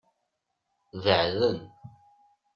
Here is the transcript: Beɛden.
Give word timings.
Beɛden. 1.03 1.59